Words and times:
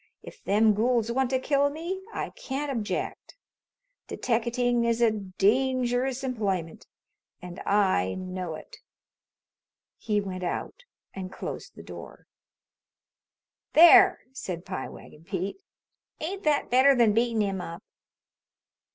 If 0.23 0.43
them 0.43 0.73
gools 0.73 1.11
want 1.11 1.29
to 1.29 1.37
kill 1.37 1.69
me, 1.69 2.01
I 2.11 2.31
can't 2.31 2.71
object. 2.71 3.35
Deteckating 4.07 4.83
is 4.83 4.99
a 4.99 5.11
dangerous 5.11 6.23
employment, 6.23 6.87
and 7.39 7.59
I 7.67 8.15
know 8.15 8.55
it." 8.55 8.77
He 9.99 10.19
went 10.19 10.41
out 10.43 10.85
and 11.13 11.31
closed 11.31 11.75
the 11.75 11.83
door. 11.83 12.25
"There," 13.73 14.21
said 14.33 14.65
Pie 14.65 14.89
Wagon 14.89 15.23
Pete. 15.23 15.61
"Ain't 16.19 16.41
that 16.45 16.71
better 16.71 16.95
than 16.95 17.13
beatin' 17.13 17.41
him 17.41 17.61
up?" 17.61 17.83